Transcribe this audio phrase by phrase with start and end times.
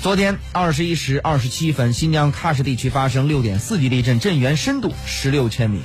[0.00, 5.80] 昨天二十一时二十七分新疆喀什地区发生六点四级地震震源深度十六千米。